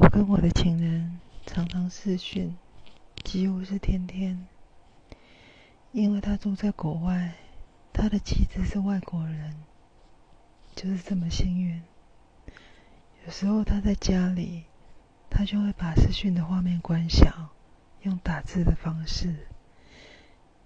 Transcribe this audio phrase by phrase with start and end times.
[0.00, 2.56] 我跟我的情人常常视讯，
[3.24, 4.46] 几乎是天天。
[5.90, 7.34] 因为他住在国外，
[7.92, 9.56] 他的妻子是外国人，
[10.76, 11.82] 就是这么幸运。
[13.26, 14.66] 有时候他在家里，
[15.28, 17.48] 他就会把视讯的画面关小，
[18.02, 19.48] 用打字的方式，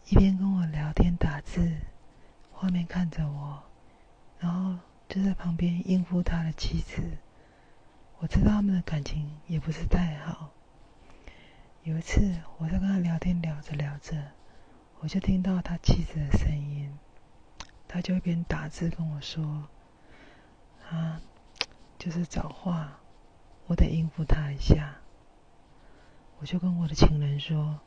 [0.08, 1.72] 一边跟我聊天打字，
[2.52, 3.62] 画面看着我，
[4.38, 4.78] 然后
[5.08, 7.02] 就在旁边应付他的妻子。
[8.22, 10.52] 我知道他们的感情也不是太好。
[11.82, 14.16] 有一次，我在跟他聊天，聊着聊着，
[15.00, 16.96] 我就听到他妻子的声音，
[17.88, 19.66] 他就一边打字跟我说
[20.88, 21.20] ：“啊，
[21.98, 23.00] 就是找话，
[23.66, 24.98] 我得应付他一下。”
[26.38, 27.80] 我就跟我的情人说：“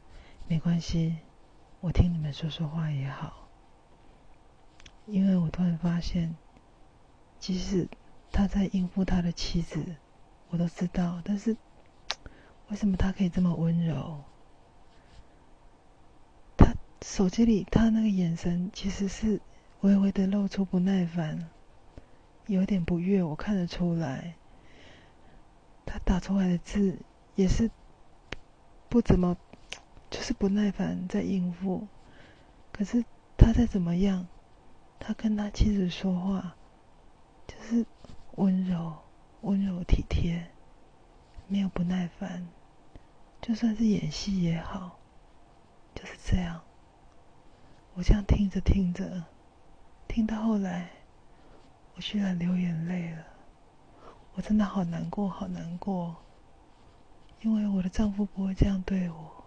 [0.50, 1.20] 没关系，
[1.80, 3.48] 我听你们说说话也好。”
[5.08, 6.36] 因为我突然发现，
[7.40, 7.88] 即使
[8.34, 9.96] 他在应付他的妻子。
[10.56, 11.58] 我都知道，但是
[12.70, 14.24] 为什么他可以这么温柔？
[16.56, 19.42] 他手机里他那个眼神其实是
[19.82, 21.50] 微微的露出不耐烦，
[22.48, 24.36] 有点不悦，我看得出来。
[25.86, 27.00] 他打出来的字
[27.36, 27.70] 也是
[28.88, 29.36] 不怎么，
[30.10, 31.86] 就是不耐烦在应付。
[32.72, 33.04] 可是
[33.38, 34.26] 他再怎么样，
[35.00, 36.56] 他跟他妻子说话
[37.46, 37.86] 就是
[38.36, 39.05] 温柔。
[39.46, 40.48] 温柔体贴，
[41.48, 42.48] 没有不耐烦，
[43.44, 44.98] 就算是演戏也好，
[45.94, 46.64] 就是这样。
[47.94, 49.24] 我这样听着听着，
[50.08, 50.90] 听到后来，
[51.94, 53.24] 我居然流眼泪了。
[54.34, 56.16] 我真的好难过，好难过，
[57.42, 59.46] 因为我的丈夫不会这样对我，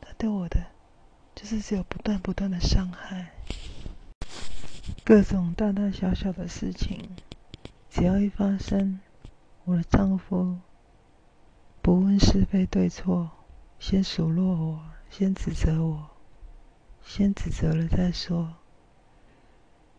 [0.00, 0.64] 他对我的
[1.34, 3.32] 就是只有不断不断的伤害，
[5.04, 7.16] 各种大大小小的事情。
[7.96, 9.00] 只要一发生，
[9.64, 10.58] 我的丈夫
[11.80, 13.30] 不问是非对错，
[13.78, 16.10] 先数落我，先指责我，
[17.02, 18.56] 先指责了再说。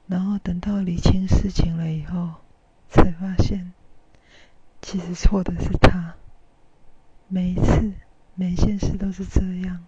[0.06, 2.36] 然后等到理清事情了以后，
[2.88, 3.74] 才发现
[4.80, 6.14] 其实错的是他。
[7.28, 7.94] 每一次，
[8.36, 9.84] 每件事都是这样，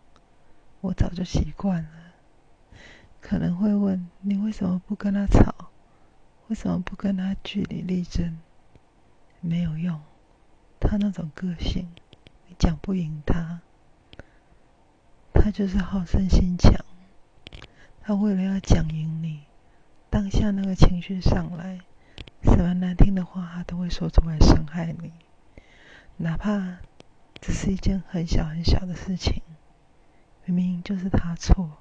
[0.81, 1.89] 我早就习惯了。
[3.22, 5.69] 可能会问你为什么不跟他吵？
[6.49, 8.39] 为什么不跟他据理力争？
[9.39, 10.01] 没有用，
[10.79, 11.87] 他那种个性，
[12.47, 13.61] 你讲不赢他。
[15.31, 16.83] 他就是好胜心强，
[18.01, 19.43] 他为了要讲赢你，
[20.09, 21.81] 当下那个情绪上来，
[22.41, 25.13] 什么难听的话他都会说出来伤害你，
[26.17, 26.79] 哪怕
[27.39, 29.43] 只是一件很小很小的事情，
[30.45, 31.77] 明明就是他错，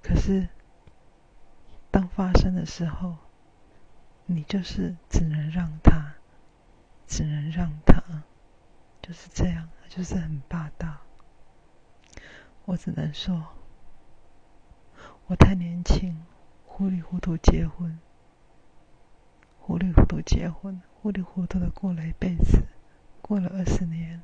[0.00, 0.48] 可是
[1.90, 3.16] 当发生的时候。
[4.30, 6.16] 你就是只能让他，
[7.06, 8.02] 只能让他，
[9.00, 10.98] 就是这样，就是很霸道。
[12.66, 13.42] 我只能说，
[15.28, 16.26] 我太年轻，
[16.66, 17.98] 糊里糊涂结婚，
[19.58, 22.66] 糊里糊涂结婚，糊里糊涂的过了一辈子，
[23.22, 24.22] 过了二十年，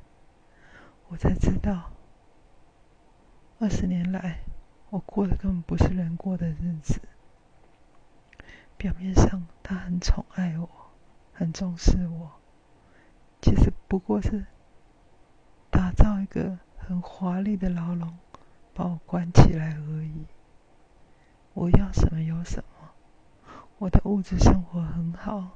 [1.07, 1.91] 我才知道，
[3.57, 4.41] 二十年来，
[4.91, 7.01] 我过的根本不是人过的日子。
[8.77, 10.69] 表面上他很宠爱我，
[11.33, 12.31] 很重视我，
[13.41, 14.45] 其实不过是
[15.71, 18.17] 打造一个很华丽的牢笼，
[18.73, 20.25] 把我关起来而已。
[21.53, 22.91] 我要什么有什么，
[23.77, 25.51] 我的物质生活很好，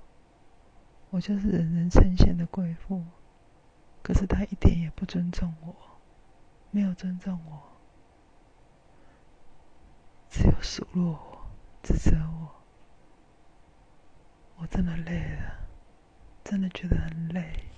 [1.10, 3.04] 我就是人人称羡的贵妇。
[4.02, 5.76] 可是他一点也不尊重我，
[6.72, 7.62] 没有尊重我，
[10.30, 11.48] 只有数落我，
[11.84, 12.39] 指责我。
[14.70, 15.60] 真的累了，
[16.44, 17.69] 真的觉得很累。